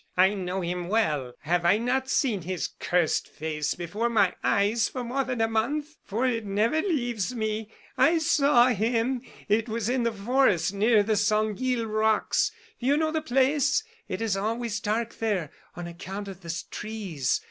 I 0.17 0.33
know 0.33 0.61
him 0.61 0.89
well; 0.89 1.33
have 1.41 1.63
I 1.63 1.77
not 1.77 2.09
seen 2.09 2.41
his 2.41 2.69
cursed 2.79 3.27
face 3.27 3.75
before 3.75 4.09
my 4.09 4.33
eyes 4.43 4.89
for 4.89 5.03
more 5.03 5.23
than 5.23 5.39
a 5.41 5.47
month 5.47 5.95
for 6.03 6.25
it 6.25 6.43
never 6.43 6.81
leaves 6.81 7.35
me. 7.35 7.69
I 7.99 8.17
saw 8.17 8.69
him. 8.69 9.21
It 9.47 9.69
was 9.69 9.89
in 9.89 10.01
the 10.01 10.11
forest 10.11 10.73
near 10.73 11.03
the 11.03 11.15
Sanguille 11.15 11.85
rocks. 11.85 12.51
You 12.79 12.97
know 12.97 13.11
the 13.11 13.21
place; 13.21 13.83
it 14.07 14.23
is 14.23 14.35
always 14.35 14.79
dark 14.79 15.19
there, 15.19 15.51
on 15.75 15.85
account 15.85 16.27
of 16.27 16.41
the 16.41 16.63
trees. 16.71 17.39